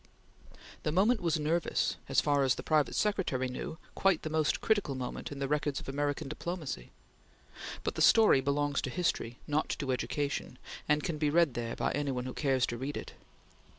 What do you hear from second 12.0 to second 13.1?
one who cares to read